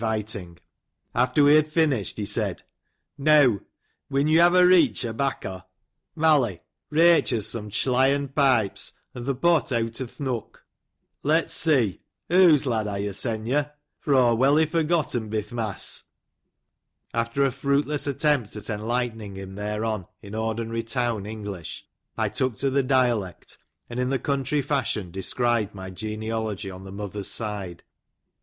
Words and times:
"* 0.01 0.01
After 1.13 1.43
we 1.43 1.53
had 1.53 1.71
finished, 1.71 2.17
he 2.17 2.25
said," 2.25 2.63
Neaw, 3.19 3.59
win 4.09 4.27
yo 4.27 4.41
have 4.41 4.55
a 4.55 4.63
reech 4.63 5.05
o' 5.05 5.13
bacco? 5.13 5.61
Mally, 6.15 6.61
reytch 6.91 7.37
us 7.37 7.45
some 7.45 7.69
chlyen 7.69 8.33
pipes, 8.33 8.93
an 9.13 9.25
th' 9.25 9.39
pot 9.39 9.67
eot 9.67 10.01
o'th' 10.01 10.19
nook. 10.19 10.65
Let's 11.21 11.53
see, 11.53 12.01
hoo's 12.29 12.65
lad 12.65 12.87
are 12.87 12.97
yo, 12.97 13.11
sen 13.11 13.45
yo; 13.45 13.65
for 13.99 14.15
aw 14.15 14.33
welly 14.33 14.65
forgetten, 14.65 15.29
bith' 15.29 15.51
mass." 15.53 16.01
After 17.13 17.43
a 17.43 17.51
fruitless 17.51 18.07
attempt 18.07 18.55
at 18.55 18.71
enlightening 18.71 19.35
him 19.37 19.53
thereon 19.53 20.07
in 20.23 20.33
ordinary 20.33 20.81
town 20.81 21.27
English, 21.27 21.85
I 22.17 22.27
took 22.27 22.57
to 22.57 22.71
the 22.71 22.81
dialect, 22.81 23.59
and 23.87 23.99
in 23.99 24.09
the 24.09 24.17
country 24.17 24.63
fashion 24.63 25.11
described 25.11 25.75
my 25.75 25.91
genealogy, 25.91 26.71
on 26.71 26.85
the 26.85 26.91
mother's 26.91 27.29
side. 27.29 27.83